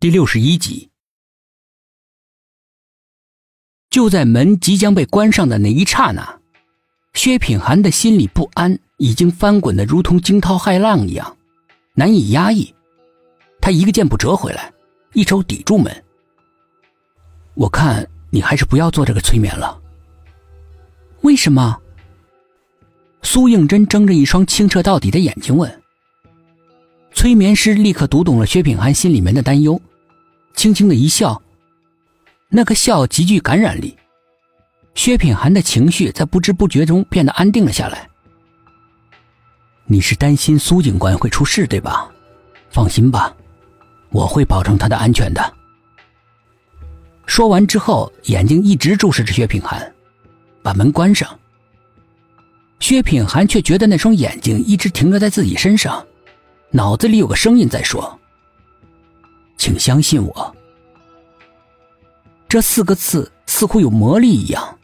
[0.00, 0.88] 第六十一集，
[3.90, 6.40] 就在门即将被关上的那一刹那，
[7.12, 11.36] 薛品涵的心里不安已经翻滚的如同惊涛骇浪一样，
[11.92, 12.74] 难以压抑。
[13.60, 14.72] 他一个箭步折回来，
[15.12, 15.94] 一手抵住门。
[17.52, 19.78] 我看你还是不要做这个催眠了。
[21.20, 21.78] 为什么？
[23.20, 25.70] 苏应真睁着一双清澈到底的眼睛问。
[27.12, 29.78] 催眠师立刻读懂了薛品涵心里面的担忧，
[30.54, 31.40] 轻轻的一笑，
[32.48, 33.96] 那个笑极具感染力。
[34.94, 38.08] 薛品涵的情绪在不知不觉中变得安定了下来。
[39.86, 42.10] 你是担心苏警官会出事对吧？
[42.70, 43.34] 放心吧，
[44.10, 45.54] 我会保证他的安全的。
[47.26, 49.92] 说完之后，眼睛一直注视着薛品涵，
[50.62, 51.38] 把门关上。
[52.80, 56.04] 薛品涵却觉得那双眼睛一直停留在自己身上。
[56.70, 58.18] 脑子里有个声音在说
[59.60, 60.56] ：“请相信我。”
[62.48, 64.78] 这四个字似乎有魔力一样，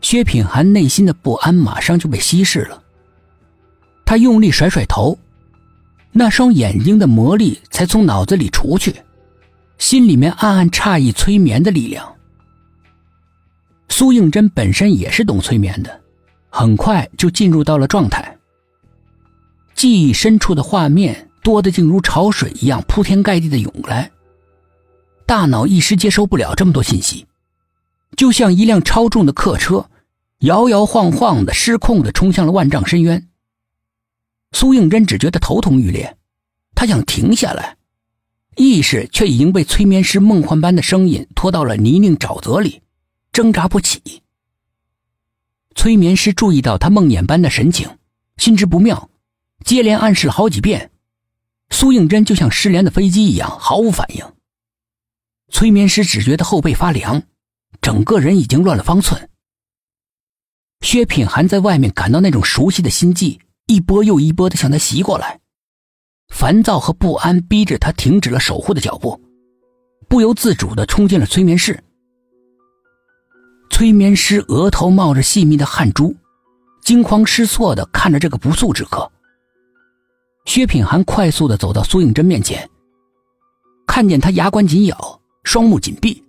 [0.00, 2.82] 薛品涵内心的不安马上就被稀释了。
[4.06, 5.18] 他用力甩甩头，
[6.12, 8.94] 那双眼睛的魔力才从脑子里除去，
[9.76, 12.14] 心里面暗暗诧异催眠的力量。
[13.88, 16.00] 苏应真本身也是懂催眠的，
[16.48, 18.38] 很快就进入到了状态。
[19.74, 24.12] 记忆深处的画面多得竟如潮水一样铺天盖地的涌来，
[25.26, 27.26] 大脑一时接收不了这么多信息，
[28.16, 29.90] 就像一辆超重的客车，
[30.42, 33.26] 摇摇晃晃的失控的冲向了万丈深渊。
[34.52, 36.16] 苏应真只觉得头痛欲裂，
[36.76, 37.76] 他想停下来，
[38.54, 42.80] 意识却已经被催眠师梦幻般的声音拖到了泥泞沼泽里，
[43.32, 44.22] 挣扎不起。
[45.74, 47.98] 催眠师注意到他梦魇般的神情，
[48.36, 49.10] 心知不妙。
[49.64, 50.90] 接连暗示了好几遍，
[51.70, 54.24] 苏应真就像失联的飞机一样毫无反应。
[55.50, 57.22] 催眠师只觉得后背发凉，
[57.80, 59.28] 整个人已经乱了方寸。
[60.80, 65.40] 薛品涵在外面感到那种熟悉的心悸，一波又一波的向他袭过来，
[66.28, 69.20] 烦躁和不安逼着他停止了守护的脚步，
[70.08, 71.82] 不由自主的冲进了催眠室。
[73.70, 76.14] 催眠师额头冒着细密的汗珠，
[76.82, 79.10] 惊慌失措的看着这个不速之客。
[80.50, 82.68] 薛品涵快速的走到苏应真面前，
[83.86, 86.20] 看见他牙关紧咬，双目紧闭，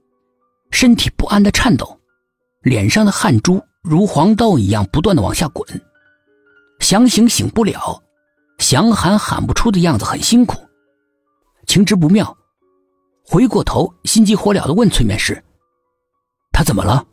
[0.69, 1.99] 身体不安的颤抖，
[2.61, 5.67] 脸上的汗珠如黄豆一样不断的往下滚，
[6.81, 7.99] 想醒醒不了，
[8.59, 10.55] 想喊喊不出的样子很辛苦，
[11.65, 12.37] 情知不妙，
[13.25, 15.43] 回过头心急火燎的问催眠师
[16.53, 17.03] ：“他怎么了？”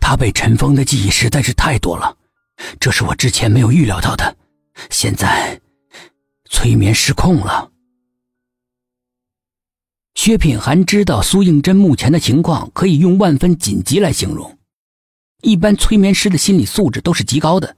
[0.00, 2.16] 他被尘封的记忆实在是太多了，
[2.78, 4.36] 这是我之前没有预料到的。
[4.88, 5.60] 现在，
[6.44, 7.70] 催眠失控了。
[10.14, 14.58] 薛品涵知道苏应真目前的情况可以用万分紧急来形容。
[15.42, 17.76] 一般催眠师的心理素质都是极高的，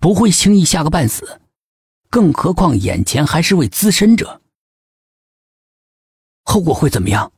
[0.00, 1.40] 不会轻易吓个半死，
[2.08, 4.40] 更何况眼前还是位资深者。
[6.44, 7.32] 后果会怎么样？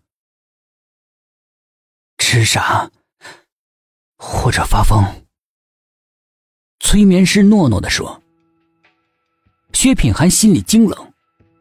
[2.18, 2.90] 痴傻，
[4.16, 5.02] 或者发疯？
[6.78, 8.22] 催眠师诺诺的说。
[9.76, 11.12] 薛品涵心里惊冷，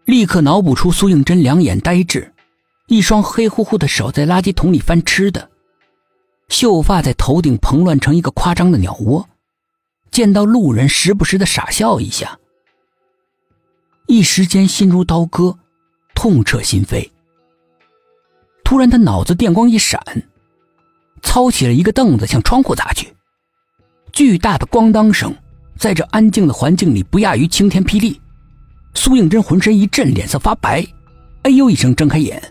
[0.06, 2.32] 立刻脑补出苏应真两眼呆滞，
[2.88, 5.50] 一双黑乎乎的手在垃圾桶里翻吃的，
[6.48, 9.28] 秀发在头顶蓬乱成一个夸张的鸟窝，
[10.12, 12.40] 见到路人时不时的傻笑一下。
[14.08, 15.58] 一时间心如刀割，
[16.16, 17.10] 痛彻心扉。
[18.64, 20.02] 突然，他脑子电光一闪，
[21.22, 23.14] 操起了一个凳子向窗户砸去，
[24.14, 25.36] 巨大的咣当声。
[25.78, 28.20] 在这安静的环境里，不亚于晴天霹雳。
[28.94, 30.86] 苏应真浑身一震，脸色发白，
[31.44, 32.42] 哎呦一声，睁开眼，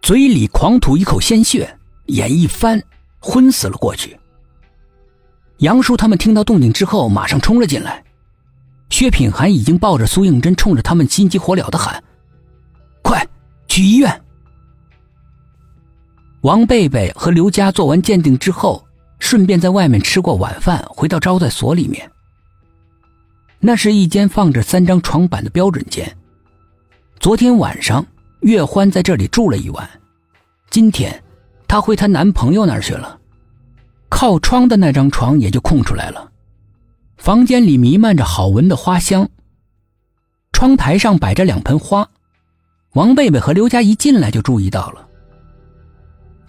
[0.00, 2.82] 嘴里狂吐一口鲜血，眼一翻，
[3.18, 4.18] 昏死了过去。
[5.58, 8.02] 杨叔他们听到动静之后，马上冲了进来。
[8.88, 12.02] 薛品涵已经抱着苏应真，冲着他们心急火燎的喊
[13.04, 13.24] ：“快
[13.68, 14.22] 去医院！”
[16.40, 18.84] 王贝贝和刘佳做完鉴定之后。
[19.20, 22.10] 顺便在外面吃过晚饭，回到招待所里面。
[23.60, 26.16] 那是一间放着三张床板的标准间。
[27.20, 28.04] 昨天晚上
[28.40, 29.88] 月欢在这里住了一晚，
[30.70, 31.22] 今天
[31.68, 33.18] 她回她男朋友那儿去了。
[34.08, 36.32] 靠窗的那张床也就空出来了。
[37.18, 39.28] 房间里弥漫着好闻的花香，
[40.52, 42.08] 窗台上摆着两盆花。
[42.94, 45.06] 王贝贝和刘佳一进来就注意到了，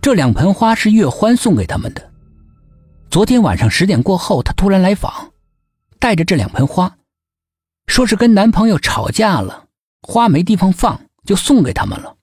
[0.01, 2.10] 这两盆花是月欢送给他们的。
[3.11, 5.33] 昨天晚上十点过后，她突然来访，
[5.99, 6.97] 带着这两盆花，
[7.85, 9.67] 说是跟男朋友吵架了，
[10.01, 12.15] 花没地方放，就送给他们了。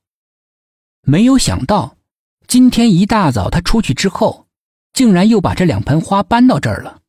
[1.03, 1.99] 没有想到，
[2.47, 4.47] 今天一大早她出去之后，
[4.95, 7.03] 竟然又把这两盆花搬到这儿了。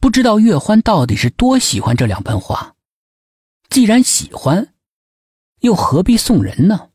[0.00, 2.74] 不知道月欢到底是多喜欢这两盆花，
[3.70, 4.74] 既然喜欢，
[5.60, 6.90] 又何必送人呢？